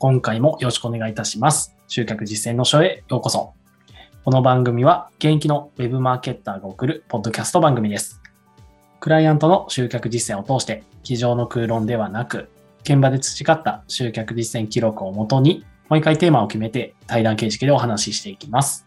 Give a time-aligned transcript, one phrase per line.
[0.00, 1.76] 今回もよろしくお願いいたします。
[1.86, 3.52] 集客実践の書へようこそ。
[4.24, 8.22] この番組は、現役のウェブマーケッターが送るポッドキャスト番組です。
[8.98, 12.48] クライアントの集客実践を通して、机上の空論ではなく、
[12.80, 18.86] 現場で培った集客実践記録をもとに、毎回テーマを決めて対談形式でお話ししていきます。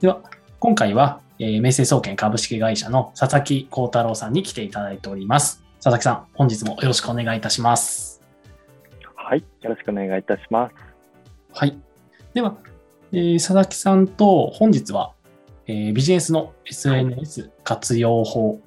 [0.00, 0.20] では、
[0.58, 5.62] 今回は、えー、明星総研株式会社の佐々木幸太郎さんに来ていただいております。
[5.76, 8.07] 佐々木さん、本日もよろしくお願いいたします。
[9.28, 10.74] はい、よろしくお願いいたします。
[11.52, 11.78] はい。
[12.32, 12.56] では、
[13.12, 15.12] えー佐々木さんと本日は、
[15.66, 18.58] えービジネスの SNS 活用法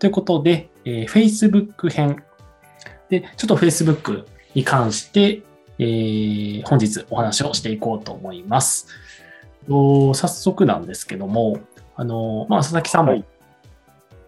[0.00, 2.24] ということで、えー Facebook 編
[3.08, 4.24] で、ちょっと Facebook
[4.56, 5.42] に関して、
[5.78, 8.88] えー本日お話をしていこうと思います。
[9.68, 11.60] と早速なんですけども、
[11.94, 13.24] あのまあ、佐々木さんもはい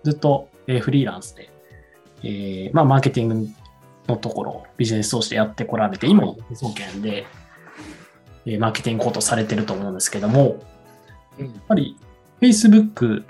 [0.05, 1.50] ずっと、えーフリーランスで、
[2.22, 3.48] えーまあ、マーケティング
[4.08, 7.27] のところ、ビジネスとしてやってこられて、今も総研で、
[8.47, 10.61] えーマーケティングことされてると思うんですけども、
[11.39, 11.97] やっぱり
[12.41, 13.25] Facebook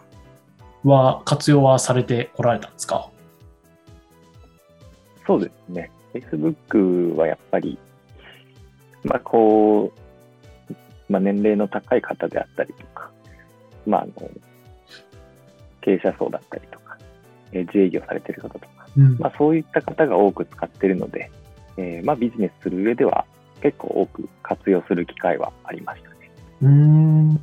[0.85, 3.11] は活用はされてこられたんですか？
[5.27, 5.91] そうですね。
[6.15, 7.79] Facebook はやっぱり、
[9.05, 9.93] まあこ
[10.71, 10.73] う、
[11.09, 13.11] まあ年齢の高い方であったりとか、
[13.87, 14.31] まああの、
[15.83, 16.97] 経営者層だったりとか、
[17.53, 21.31] えー自営業されている方とか、うんまあそういった方が多く使っているので、
[21.77, 23.25] えーまあビジネスする上では
[23.63, 26.31] 結構多く活用する機会はありましたね。
[26.63, 26.73] うーん。
[27.31, 27.43] うん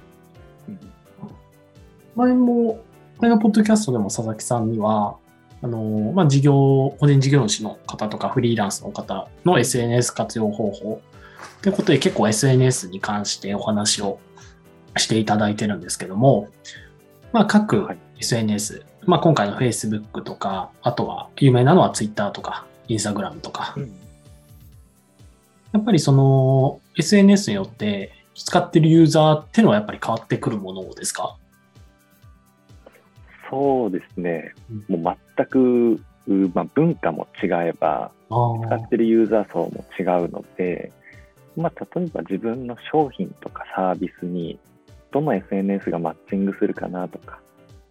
[2.16, 2.84] 前も、
[3.20, 5.16] 前のポッドキャストでも佐々木さんには、
[5.62, 11.02] あの、まあ、事業、個人事業主の方とかフリーランスの方の SNS 活用方法
[11.62, 14.20] ということで結構 SNS に関してお話を
[14.98, 16.50] していただいてるんですけども、
[17.32, 23.76] まあ、各はい SNS、まあ、今回の Facebook とか、あとは有名なのは Twitter とか Instagram とか、
[25.72, 31.36] やっぱりその SNS によって使ってるユーザーっていうのはやっぱり変わってくるものですか？
[33.50, 34.54] そうですね。
[34.88, 35.94] もう全く、
[36.28, 40.92] うまあ、文化も違えば、使ってるユーザー層も違うので、
[41.58, 44.60] まあ、例えば自分の商品とかサービスに
[45.12, 47.40] どの SNS がマッチングするかなとか、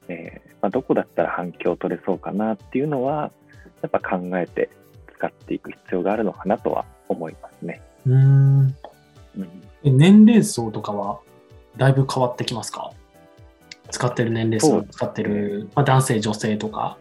[0.07, 3.31] えーまあ、どこだったら反響を取れそうかなっていうのは
[3.83, 4.71] やっぱ考えて
[5.17, 7.81] 使っていく必要があるのかなとは思いますね。
[8.07, 8.17] うーん。
[9.37, 11.21] うんえ年齢層とかは
[11.77, 12.91] だいぶ変わってきますか？
[13.91, 16.99] 使ってる年齢層、使ってる、まあ、男性、女性とか。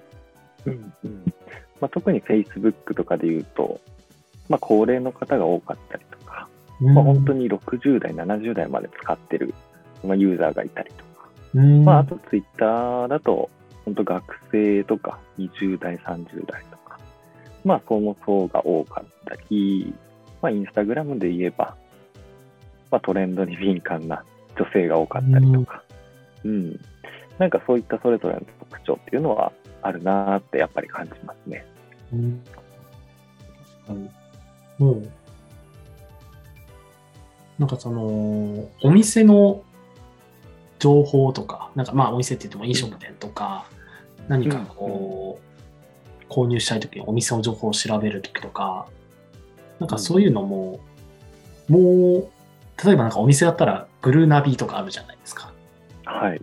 [0.65, 1.33] うんうん
[1.81, 3.79] まあ、特に Facebook とかで言うと、
[4.49, 6.47] まあ、高齢の方が多かったりとか、
[6.79, 7.45] まあ、本当に。
[7.45, 9.53] に60代、70代まで使ってる、
[10.03, 11.16] まあ、ユーザーがいたりとか、
[11.53, 13.49] まあ、あとツイッターだと、
[13.85, 16.99] 本当学生とか20代、30代とか、
[17.63, 19.93] まあ、その層が多かったり、
[20.41, 21.75] まあ、インスタグラムで言えば、
[22.91, 24.23] まあ、トレンドに敏感な
[24.57, 25.83] 女性が多かったりとか、
[26.43, 26.79] うん、
[27.37, 31.65] なんかそういったそれぞれの特徴っていうのはあるなーってやっぱり感じますね。
[32.13, 32.43] うん。
[33.85, 34.09] 確かに。
[34.79, 35.09] もう、
[37.59, 39.63] なんかその、お店の
[40.79, 43.65] 情報とか、なんかまあお店って言っても飲食店とか、
[44.27, 45.39] 何かこ
[46.29, 48.87] う、購入したいときにお店の情報を調べるときとか、
[49.79, 50.79] なんかそういうのも、
[51.67, 55.51] もう、例えばなんかお店だったらグルーナビとかあるじゃないですか。
[56.05, 56.41] はい。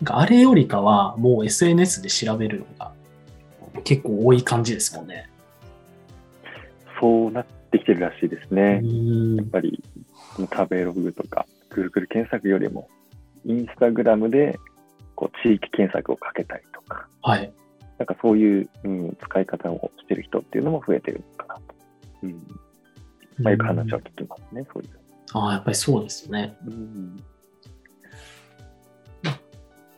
[0.00, 2.92] なんかあれよりかはもう SNS で調べるのが
[3.84, 5.30] 結構多い感じですもんね。
[7.00, 8.80] そうなってきてるらしいですね。
[8.82, 9.82] うんやっぱり
[10.36, 12.88] 食べログとか Google 検索よりも
[13.46, 14.58] インスタグラムで
[15.14, 17.52] こう地域検索をかけたりとかはい。
[17.98, 21.62] なんかそういう、うん、使い方をしてる人っていうのも増えてるのかなと、
[22.24, 22.46] うん
[23.38, 24.90] まあ、よく話は聞きますね、そういう。
[25.32, 26.56] ああ、やっぱりそうですよね。
[26.66, 27.16] うん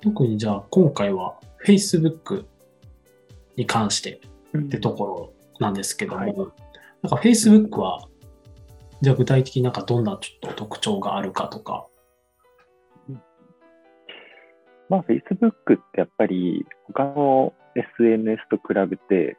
[0.01, 2.45] 特にじゃあ今回は Facebook
[3.57, 4.21] に関して
[4.57, 6.35] ってところなんですけども、はい
[7.01, 8.09] なんか Facebook は、
[9.03, 11.87] じゃあ具体的になんかどんなちょっと特徴があるかとか。
[14.89, 19.37] まあ Facebook ってやっぱり他の SNS と比べて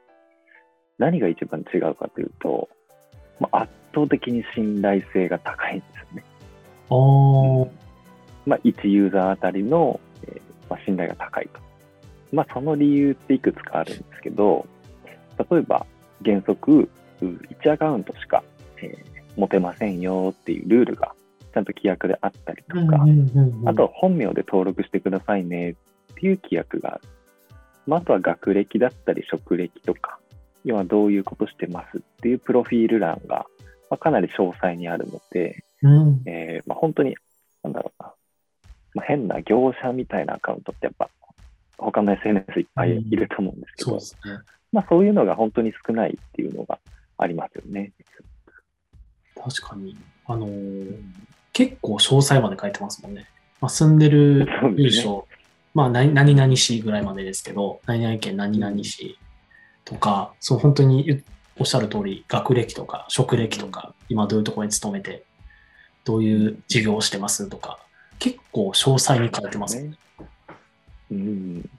[0.98, 2.70] 何が一番違うかというと、
[3.40, 6.24] まあ、圧倒的に信頼性が高いんですよね。
[8.46, 11.60] まあ、1ユーザーあたりの、えーまあ、信頼が高いと。
[12.32, 14.68] まあ、その理由っていくつかあるんですけど、
[15.50, 15.86] 例えば
[16.24, 16.90] 原則
[17.22, 18.44] 1アカウントしか、
[18.82, 21.09] えー持てませんよっていうルールが
[21.54, 25.76] ちゃんと規約であったりとか、うんうんうんうんあとは本名で登録してくださいねっ
[26.16, 27.02] ていう規約がある。
[27.88, 30.20] まあ、あとは学歴だったり職歴とか、
[30.64, 33.46] 今どういうことしてますっていうプロフィール欄が
[33.90, 36.22] まあ、かなり詳細にあるので、うん。
[36.26, 37.16] えーまあ、本当に、
[37.64, 38.14] なんだろうな、
[38.94, 41.10] まあ、変な業者みたいなアカウントってやっぱ、
[41.78, 44.40] 他の SNS いっぱいいると思うんですけど、そうですね。
[44.72, 46.78] まあ、そういうのが本当に少ないっていうのが
[47.18, 47.92] ありますよね。
[49.36, 49.98] 確かに。
[50.28, 51.02] あのー
[51.60, 53.28] 結構詳細まで書いてますもんね。
[53.60, 54.48] まあ、住んでる
[54.78, 55.28] 住所、
[55.74, 59.18] まあ何、何々市ぐらいまでですけど、何々県何々市
[59.84, 61.22] とか、そう、本当に
[61.60, 65.26] おっしゃる通り、学歴とか、職歴とか、今どういうところに勤めて、
[66.06, 67.78] どういう事業をしてますとか、
[68.20, 69.98] 結構詳細に書いてますね。
[71.12, 71.70] うん。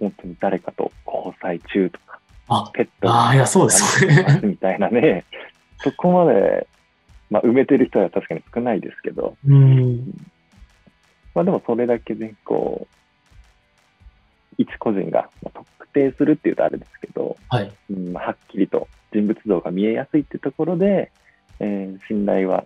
[0.00, 4.04] 本当に誰かと交際中とか、あ、ペットああ、いや、そうです。
[4.44, 5.24] みたいなね、
[5.78, 6.66] そこまで、
[7.30, 10.12] まあ、埋めてる人は確かに少ないですけど、うん。
[11.34, 12.94] まあ、でもそれだけね、こう、
[14.58, 17.72] 一個人がまあ特定するっていうとあれですけど、はい。
[17.90, 21.12] うんまあはっきりと人物像が見えやすいってところで、
[21.60, 22.64] えー信頼は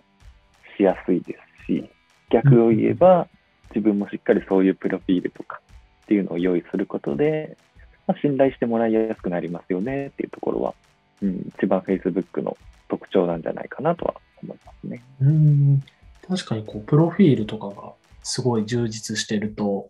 [0.77, 1.89] しやすいですし、
[2.29, 3.27] 逆を言えば、
[3.69, 5.61] 自分もしっかりそういうプロフィールとか
[6.03, 7.57] っていうのを用意することで、
[8.07, 10.73] まあ、信頼してもらいやすくなりますよねっていうところは、
[11.21, 12.57] うん、一番 Facebook の
[12.87, 14.15] 特徴なんじゃないかなとは
[14.45, 15.03] 思いますね。
[15.21, 15.83] うん。
[16.27, 17.93] 確かに、こう、プロフィールとかが
[18.23, 19.89] すごい充実してると、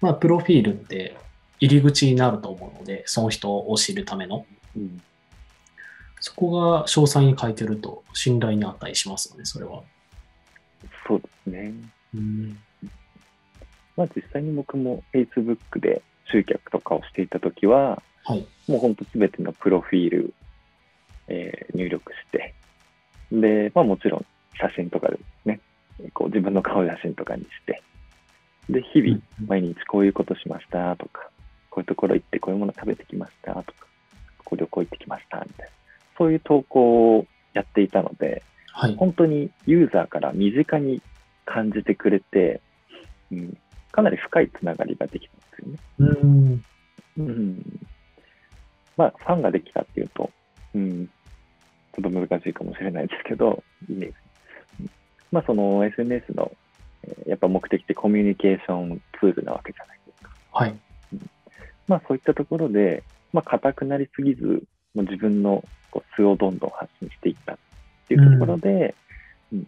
[0.00, 1.16] まあ、プロフィールって
[1.60, 4.46] 入り口になると思うので、その人を知るための。
[4.76, 5.02] うん
[6.20, 9.82] そこが詳細に書いてると信頼に値しますよね、それは。
[11.08, 11.72] そうですね。
[12.14, 12.58] うん。
[13.96, 18.46] まあ、実際に僕も Facebook で集客とかをしていたときは、はい。
[18.68, 20.34] もう本当すべてのプロフィール、
[21.28, 22.54] えー入力して、
[23.32, 24.26] で、まあもちろん
[24.58, 25.60] 写真とかでね、
[26.14, 27.82] こう自分の顔写真とかにして、
[28.68, 31.30] で、日々毎日こういうことしましたとか、
[31.70, 33.86] こういうところ行ってこういうもの食べてきましたとか、
[34.38, 35.72] ここ旅行行ってきましたみたいな、
[36.18, 38.42] そういう投稿をやっていたので、
[38.72, 38.94] はい。
[38.96, 41.02] 本当にユーザーから身近に
[41.44, 42.60] 感じてくれて、
[43.32, 43.58] うん、
[43.90, 46.16] かなり深いつながりができたんですよね。
[46.16, 46.64] うん。
[47.18, 47.80] うん
[48.96, 50.30] まあ、ファンができたっていうと、
[50.74, 51.08] うん、
[51.96, 54.14] ちょっと難しいかもしれないですけど、イメージ。
[54.80, 54.90] うん
[55.32, 56.60] まあ、その SNS の、えー
[57.30, 60.30] やっぱ目的ってコミュニケーションツールなわけじゃないですか。
[60.52, 60.76] はい。
[61.88, 63.02] まあ、そういったところで、
[63.32, 64.44] まあ、硬くなりすぎず、
[64.94, 67.58] もう自分のこう素をどんどん発信していったっ
[68.06, 68.94] ていうところで、
[69.52, 69.58] うん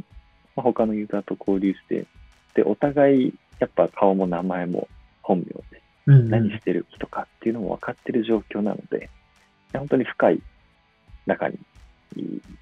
[0.54, 2.06] まあ、他のユーザーと交流して、
[2.54, 4.88] で、お互い、やっぱ顔も名前も
[5.22, 6.28] 本名で、うん。
[6.28, 9.08] 何してる人かっていうのも分かってる状況なので、
[9.72, 10.42] 本当に深い
[11.26, 11.58] 中に、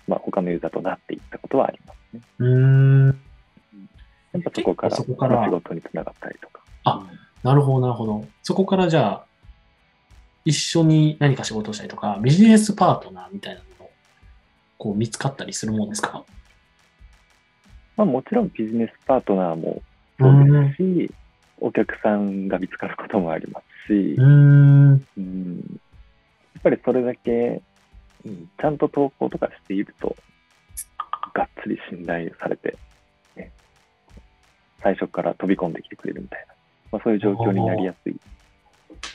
[0.08, 2.20] まあ、他のユーザーとなっていったことはありますね。
[2.38, 3.06] うん。
[3.08, 3.12] や
[4.38, 5.44] っぱそこから結構そこから？
[5.44, 6.62] 仕事につながったりとか。
[6.84, 7.06] あ
[7.42, 8.26] なるほど、なるほど。
[8.42, 9.24] そこからじゃあ、
[10.44, 13.90] 一緒に何か仕事をしたりとか、ビジネスパートナーみたいなのを
[14.78, 16.24] こう見つかったりするもんですか？
[17.96, 19.82] まあ、もちろんビジネスパートナーも
[20.18, 21.10] そうですし、
[21.60, 24.96] お客さんが見つかることもありますし、うや
[26.58, 27.62] っぱりそれだけ、うん
[28.24, 30.16] ちゃんと投稿とかしていると、
[31.34, 32.76] がっつり信頼されて、
[33.36, 33.52] ね
[34.82, 36.54] 最初から飛び込んできてくれるみたいな、
[36.92, 38.16] まあ、そういう状況になりやすい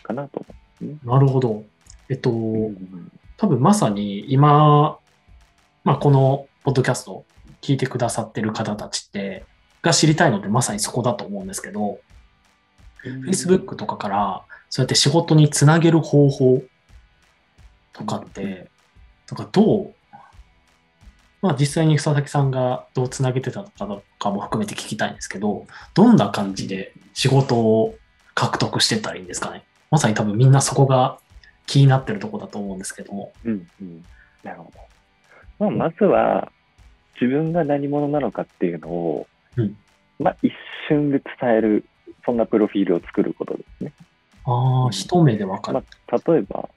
[0.03, 0.45] かなと
[0.81, 1.63] 思なるほど。
[2.09, 2.33] えっと、う。
[2.33, 4.97] うん多分まさに今、
[5.83, 7.25] まあ、このポッドキャストを
[7.61, 9.45] 聞いてくださってる方たちって、
[9.81, 11.99] が知りたいのってまさにそこだと思うんですけど、
[13.03, 16.63] Facebook とかからそうやって仕事につなげる方法
[17.93, 18.69] とかって、
[19.27, 19.93] とかどう、
[21.41, 27.95] まあ実際に佐々木さんがどうつなげてたのかとかも含めて聞きたいんですけど、どんな感じで仕事を
[28.33, 29.63] 獲得してったらいいんですかね？
[29.91, 31.19] まさに多分みんなそこが
[31.67, 33.31] 気になってるとこだと思うんですけども。
[33.43, 34.05] うんうん、
[34.43, 34.71] なるほ
[35.59, 35.67] ど。
[35.67, 36.51] まあ、まずは、
[37.19, 39.77] 自分が何者なのかっていうのを、うん
[40.19, 40.51] まあ、一
[40.89, 41.85] 瞬で伝える、
[42.25, 43.93] そんなプロフィールを作ることですね。
[44.45, 45.85] ああ、うん一目でわかまる。
[46.07, 46.69] あ、例えば、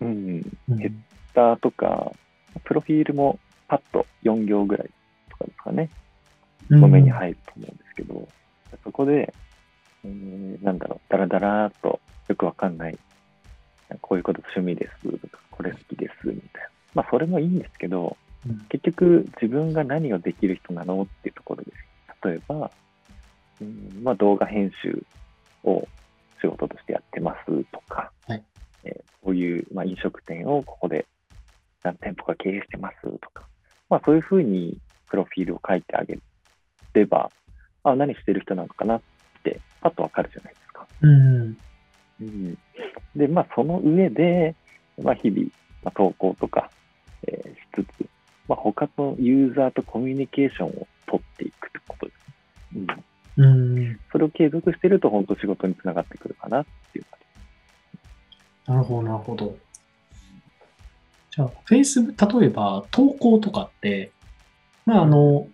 [0.00, 0.92] うん、うんヘッ
[1.34, 2.12] ダーとか、
[2.64, 4.90] プロフィールもパッと4行ぐらい
[5.30, 5.90] とかですかね、
[6.70, 8.28] の目に入ると思うんですけど、
[8.84, 9.32] そこで、
[10.04, 12.98] えーなんだろう、だらだらーっとよくわかんない、
[14.00, 16.68] こういうこと趣味ですとか、これ好きですみたいな。
[16.94, 18.58] まあ、それもいいんですけど、うん。
[18.68, 21.76] 結局自分が何をできる人なのっていうところです。
[22.24, 22.70] 例えば、
[23.60, 25.04] うんまあ、動画編集
[25.64, 25.86] を
[26.40, 28.42] 仕事としてやってますとか、はい。
[28.84, 31.11] えーこういう、まあ、飲食店をここで何
[31.82, 33.46] 店舗か経営してますとか、
[33.88, 36.18] まあ、そういうふうにプロフィールを書いてあげ
[36.94, 37.30] れば、
[37.84, 39.00] あ、何してる人なのかなっ
[39.42, 40.86] て、パッとわかるじゃないですか。
[41.02, 41.56] うん。
[42.20, 42.58] うん、
[43.16, 44.54] で、まあ、その上で、
[45.02, 45.48] まあ、日々、
[45.82, 46.70] まあ、投稿とか、
[47.26, 48.06] えーしつつ、
[48.48, 52.18] まあ、他のユーザーとコミュニケーションを取っていくってことです。
[52.76, 52.86] うん
[53.38, 54.00] うん。
[54.10, 57.04] それを継続してると、本当仕事につながってくるかなっていう
[58.66, 59.56] 感なるほど、なるほど。
[61.34, 64.12] じゃあ、Facebook、例えば投稿とかって、
[64.84, 65.48] まあ、あの、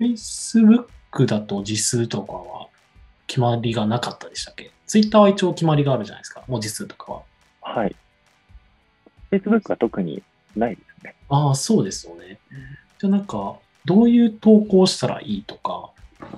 [0.00, 2.68] Facebook だと字数とかは
[3.26, 7.22] 決まりがなかったでしたっけ ?Twitter は一応決まりがあるじゃないですか、文字数とかは。
[7.74, 7.80] じ。
[7.80, 7.96] はい。
[9.30, 10.22] Facebook は特に
[10.54, 11.14] ないですね。
[11.28, 12.38] ああ、そうですよね。
[12.98, 15.90] じゃあなんか、どういう投稿したらいいとか、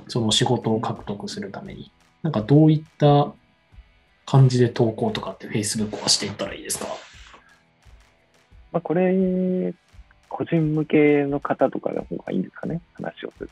[0.09, 1.91] その仕事を獲得するために、
[2.23, 3.33] なんかどういった
[4.27, 6.87] 感じで投稿とかって Facebook はしていったらいいですか？
[8.73, 9.75] まあ、これ、
[10.29, 13.51] 個人向けの方とかの方がいいんですかね、話をする。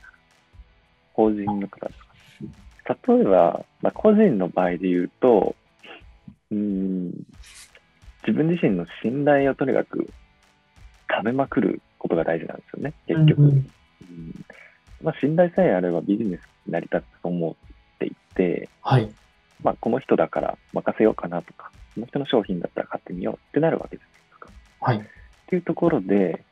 [1.12, 1.92] 法人の方とか。
[3.08, 5.54] 例えば、まあ、個人の場合で言うと、
[6.50, 7.06] うーん、
[8.26, 10.08] 自分自身の信頼をとにかく
[11.10, 13.42] 食べまくることが大事なんですよね、結局。
[13.42, 14.44] うんうん
[15.02, 19.08] まあ、信頼さえあればビジネスに成り立つと思っていて、はい。
[19.62, 24.17] まあ、この人だから任せようかなとか、この人の商品だったら買ってみようってなるわけですか。
[24.80, 24.99] はい。
[24.99, 25.00] っ
[25.47, 26.44] ていうところで、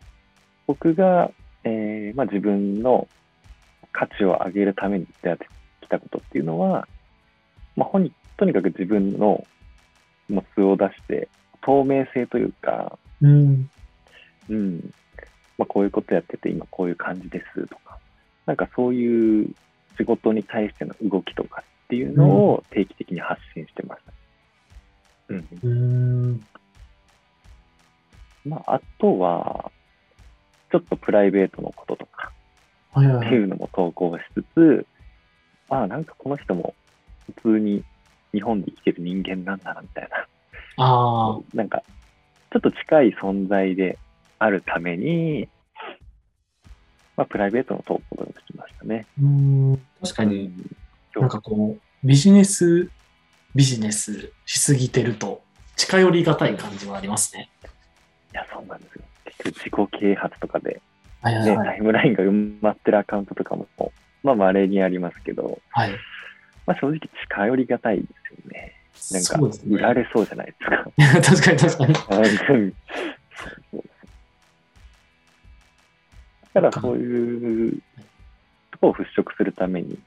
[0.66, 1.30] 僕が、
[1.64, 3.08] えーまあ、自分の
[3.92, 5.46] 価値を上げるためにやって
[5.80, 6.88] きたことっていうのは、
[7.76, 9.46] まあ、本にとにかく自分の
[10.28, 11.28] もう素を出して、
[11.62, 13.70] 透明性というか、うん。
[14.48, 14.94] うん
[15.58, 17.98] まあ、こういうことやってて、今こういう感じですとか、
[18.44, 19.54] なんかそういう
[19.96, 24.12] 仕事に対しての動きとかっていうのを定期的に発信してました。
[25.28, 26.46] うんうん。
[28.46, 29.70] まあ、あとは、
[30.70, 32.32] ちょっとプライベートのこととか。
[32.98, 34.86] っていうのも投稿しつつ、
[35.68, 36.74] ああ、なんかこの人も
[37.36, 37.84] 普通に
[38.32, 40.26] 日本で生きてる人間なんだなみたいな、
[40.82, 41.82] ああ、なんか
[42.52, 43.98] ちょっと近い存在で
[44.38, 45.48] あるために、
[47.16, 49.06] まあ、プライベートの投稿がしましたね。
[49.20, 49.82] うん。
[50.02, 50.76] 確かに、うん
[51.18, 52.90] なんかこう、ビジネス、
[53.54, 55.40] ビジネスしすぎてると、
[55.74, 57.48] 近寄りがたい感じはありますね。
[58.36, 59.02] いや、そうなんですよ。
[59.24, 60.82] 結局自己啓発とかで、
[61.22, 61.68] はいはいね、はい。
[61.68, 63.66] タイムラインが埋まってるアカウントとかも、
[64.22, 65.90] まあ、稀にありますけど、はい。
[66.66, 68.74] まあ、正直近寄りがたいですよね。
[69.10, 69.58] なんか。
[69.70, 70.84] 売られそうじゃないですか。
[71.22, 72.74] 確かに確かに。
[76.52, 77.72] だからそういう
[78.70, 79.98] ところを払拭するために、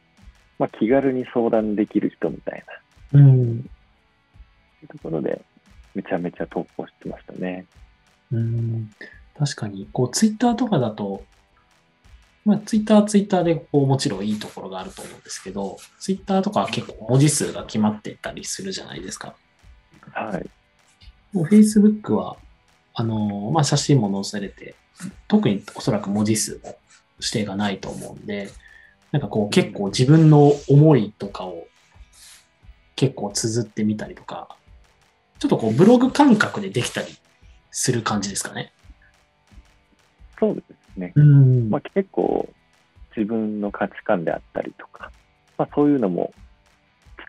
[0.60, 2.64] まあ、気軽に相談できる人みたい
[3.12, 3.64] なうん。
[3.64, 3.70] と
[5.02, 5.42] ころで、
[5.96, 7.66] めちゃめちゃ投稿してましたね。
[8.32, 8.92] うん。
[9.38, 11.24] 確かに、こう、ツイッターとかだと、
[12.46, 19.36] まあ、ツイッターはツイッターで、こう、もちろんいいところがあると思うんですけど、ツイッターとかは結構文字数が決まってたりするじゃないですか。
[20.12, 20.50] はい。
[21.34, 22.38] もう Facebook は、
[22.94, 24.76] あの、まあ、写真も載せれて、
[25.28, 26.78] 特におそらく文字数も
[27.20, 28.50] 指定がないと思うんで、
[29.12, 31.68] なんかこう結構自分の思いとかを
[32.96, 34.56] 結構綴ってみたりとか、
[35.40, 37.08] ちょっとこうブログ感覚でできたり
[37.72, 38.72] する感じですかね。
[40.40, 40.62] そうで
[40.94, 41.12] すね。
[41.16, 42.48] うんまあ、結構
[43.16, 45.12] 自分の価値観であったりとか、
[45.58, 46.34] まあ、そういうのも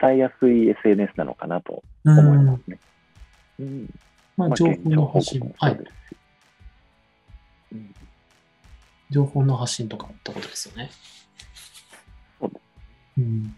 [0.00, 2.78] 伝えやすい SNS なのかなとう思いんますね。
[3.59, 3.94] うん
[4.37, 5.82] まあ、まあ、情報の発信はい、そ
[7.73, 7.94] うん
[9.11, 10.90] 情報の発信とかってことですよね。
[12.40, 12.61] そうで
[13.18, 13.56] うん、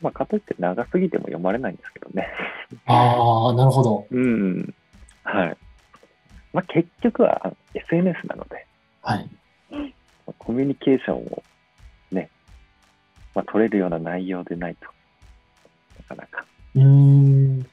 [0.00, 2.28] まあ、かといって長すぎても読まれないんですけどね。
[2.86, 4.06] ああ、なるほど。
[4.10, 4.74] うん。
[6.52, 6.64] はい。
[6.66, 8.66] まあ、結局は SNS なので、
[9.02, 9.28] はい。
[10.38, 11.42] コミュニケーションを
[12.10, 12.30] ね、
[13.34, 14.86] まあ、取れるような内容でないと、
[16.08, 16.44] なかなか、
[16.74, 17.66] うーん。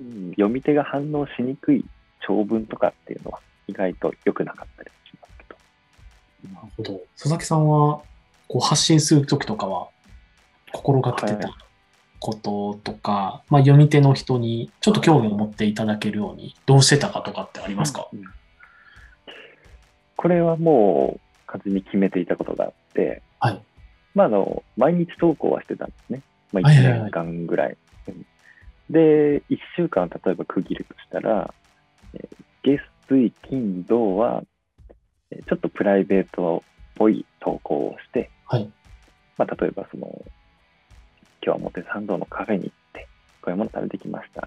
[0.00, 1.84] うん、読み手が反応しにくい
[2.26, 6.54] 長文とかっていうのは意外と良くなかったりしますけど。
[6.54, 7.00] なるほど。
[7.16, 8.02] 佐々木さんは、
[8.48, 9.88] こう発信するときとかは、
[10.72, 11.48] 心がけてはた
[12.22, 18.22] こととか、まあ、読み手の人にちょっと興味を持っていただけるように、どうしてたかとかってありますか、うん
[20.14, 23.62] これはもう完全に決めていたことがあって、はい。
[24.14, 26.22] まあ、あの毎日投稿はしてたんですね。
[26.52, 27.76] まあ、1はいはいはい年間ぐらい。
[28.06, 28.26] うん
[28.88, 31.52] で、1週間例えば区切るとしたら、
[32.14, 34.44] えー月、水、金、土は、
[35.32, 38.70] えーちょっとプライベートっぽい投稿をして、はい。
[39.38, 40.24] まあ、例えばその、
[41.44, 43.08] 今日は表参道のカフェに行って、
[43.40, 44.42] こういうもの食べてきました。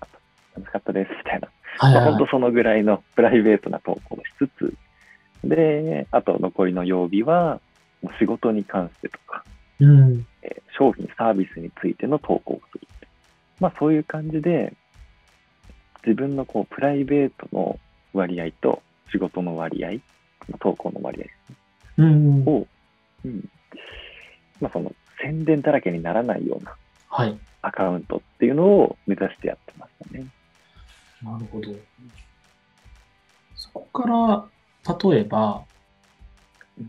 [0.55, 1.47] 楽しかったです、みたいな。
[1.79, 2.11] まあ、はいはいはい。
[2.13, 4.73] 本当そのぐらいのプライベートな投稿をしつつ、
[5.43, 7.59] で、あと残りの曜日は、
[8.01, 9.43] もう仕事に関してとか、
[9.79, 10.25] うん。
[10.41, 12.87] えー商品、サービスについての投稿をする。
[13.61, 14.73] まあそういう感じで、
[16.05, 17.79] 自分のこうプライベートの
[18.13, 21.31] 割合と仕事の割合、まあ投稿の割合ね
[21.97, 22.43] うん。
[22.45, 22.67] を、
[23.23, 23.49] うん
[24.59, 26.84] まあ、その宣伝だらけにならないようなはい。
[27.61, 30.27] アカウントっていうのを目指してやってましたね。
[31.23, 31.71] なるほど。
[33.55, 34.45] そこから、
[35.11, 35.63] 例えば、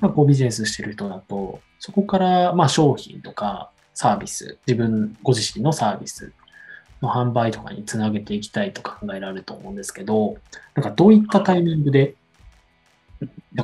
[0.01, 6.33] まあ、こうビジネスしてる人だと、そこから、まあ、商品とかサービス、自分ご自身のサービス
[7.01, 10.37] の販売とかにつなげていきたいと考えられると思うんですけど、
[10.75, 12.15] なんかどういったタイミングで、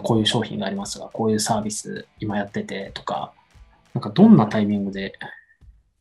[0.02, 3.32] こういう商品がありますが、こういうサービス今やっててとか、
[3.94, 5.12] なんかどんなタイミングで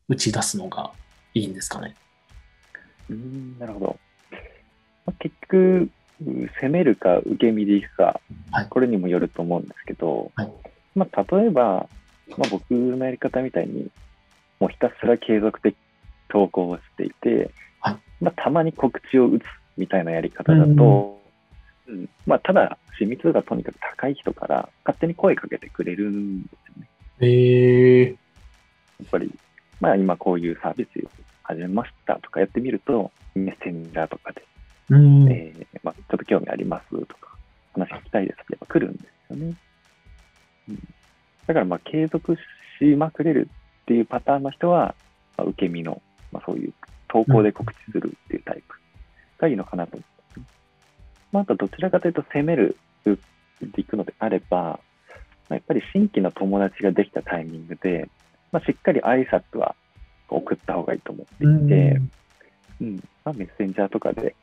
[0.08, 0.90] 打ち出すのが
[1.34, 1.94] いいんですかね。
[3.10, 3.96] うん、なるほど。
[5.06, 5.90] まあ、結局、
[6.60, 8.20] 攻めるか受け身でいくか
[8.52, 10.52] はい、これにもよると思うんですけど、はい
[10.94, 11.88] まあ、例えば、
[12.36, 13.88] まあ、僕のやり方みたいに、
[14.60, 15.78] もうひたすら継続的に
[16.28, 19.42] 投稿をしていて、はいまあ、たまに告知を打つ
[19.76, 21.20] みたいなやり方だと、
[21.88, 26.88] うんまあ、ただ、親密度がとにかく高い人から勝手に声かけてくれるんですよね。
[27.20, 28.14] へえや
[29.04, 29.32] っぱり、
[29.82, 31.04] まあ、今こういうサービス
[31.42, 34.44] 始めましたとかやってみると、メッセンジャーとかで、
[34.90, 35.28] うん。
[35.28, 37.36] えーまあ、ちょっと興味ありますとか、
[37.74, 39.54] 話聞きたいですってやっぱ来るんですよね。
[40.68, 40.88] うん、
[41.48, 42.36] だから、まあ、継続
[42.78, 43.48] しまくれる
[43.82, 44.94] っていうパターンの人は、
[45.36, 46.72] まあ、受け身の、まあ、そういう
[47.08, 48.76] 投稿で告知するっていうタイプ
[49.38, 50.46] がいいのかなと思いますね。
[51.32, 53.16] まあ、あと、どちらかというと、攻めるで
[53.78, 54.78] いくのであれば、ま
[55.50, 58.08] あ、やっぱり新規の友達ができたタイミングで、
[58.52, 59.74] まあ、しっかり挨拶は
[60.28, 62.00] 送った方がいいと思っていて、
[62.80, 64.34] うんまあ、メッセンジャーとかで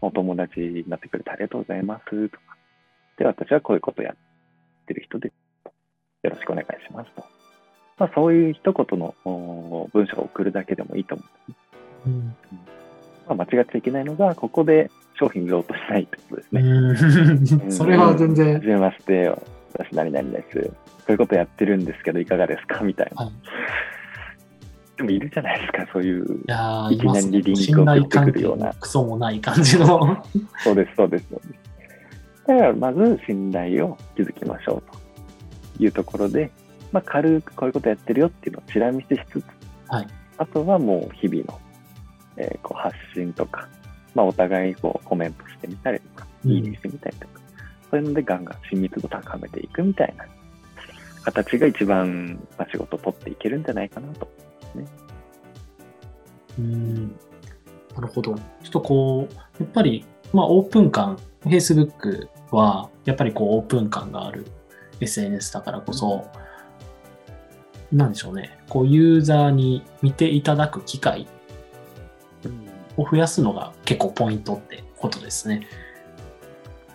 [0.00, 2.42] お友達になってくれてありがとうございますとか、
[3.18, 4.16] で、私はこういうことやっ
[4.86, 5.32] てる人で、
[6.22, 7.24] よろしくお願いしますと。
[7.98, 11.24] まあ、そういう一言のお文章を送るだけでもいいと思
[12.06, 12.10] う。
[12.10, 12.36] うん
[13.28, 16.60] まあ、間違っちゃいけないのが、ここで商品売ろうとしないってことですね。
[16.62, 18.66] うん それは全は然じ。
[18.66, 19.32] めまして、
[19.72, 20.58] 私何々です。
[20.60, 20.74] こ
[21.08, 22.80] ういうことやってるんですけど、いかがですか？
[22.82, 23.24] みたいな。
[23.24, 23.32] はい
[24.94, 26.22] でもいるじゃないですか、そういう。
[26.22, 30.22] いきなりリンクを送ってくるようなもクソもない感じの。
[30.62, 32.46] そうです、そうです、そうです。
[32.46, 34.92] だから、まず信頼を築きましょう
[35.78, 36.50] というところで、
[36.92, 39.44] まあ、軽くこういうことやってるよっていうのをちら見せしつつ、
[39.88, 40.06] はい
[40.36, 41.58] あとはもう日々の、
[42.36, 43.68] えーこう発信とか、
[44.14, 47.31] まあ、お互いこうコメントしてみたりとか、うんいいねしてみたりとか、
[47.92, 50.24] そういうのでガンガン親密度高めていくみたいな
[51.24, 54.28] 形が一番、まあ、仕事を取っていけるんじゃないかなと。
[56.58, 57.08] うん
[57.94, 58.34] なるほど。
[58.34, 64.46] ちょっとこう、やっぱり、まあ、オープン感、Facebook は、やっぱりこう、オープン感がある
[65.00, 66.26] SNS だからこそ、
[67.92, 68.58] なんでしょうね。
[68.70, 71.26] こう、ユーザーに見ていただく機会
[72.96, 75.66] を増やすのが結構ポイントってことですね。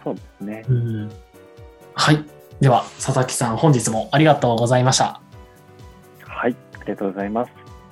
[0.07, 0.65] そうですね。
[0.69, 1.11] うん
[1.93, 2.23] はい。
[2.61, 5.19] では、佐々木さん、本日もありがとうございました。
[6.21, 7.51] はい、ありがとうございます。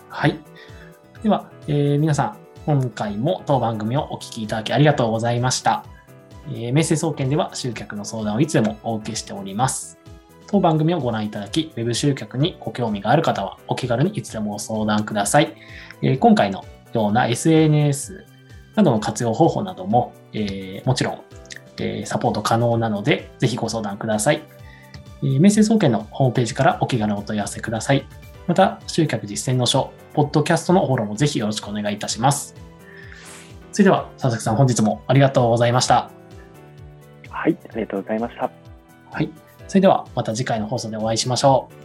[0.10, 0.40] はい。
[1.24, 5.84] では、えー皆さん、今回も当番組をお聞きいただきありがとうございました。
[6.48, 9.98] えー、明星総研では集客の相談をいつでもお受けしております。
[10.48, 15.56] 当番組をご覧いただき、ウェブ集客にご興味がある方は、お気軽にいつでもご相談ください。
[16.02, 18.26] えー今回のような SNS
[18.76, 21.22] などの活用方法なども、えーもちろん、
[21.80, 24.44] えーサポート可能なので、ぜひご相談ください。
[25.24, 28.06] えー明星総研のホームページからお気軽にお問い合わせください。
[28.48, 32.56] また、集客実践の書、ポッドキャストのフォローもぜひよろしくお願いいたします。
[33.72, 36.12] それでは、佐々木さん、本日もありがとうございました。
[37.30, 38.52] はい、ありがとうございました。
[39.12, 39.32] はい。
[39.68, 41.85] それでは、また次回の放送でお会いしましょう。